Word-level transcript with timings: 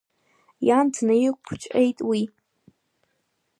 Иан 0.67 0.87
днаиқәцәҟьеит 0.93 1.97
уи. 2.09 2.21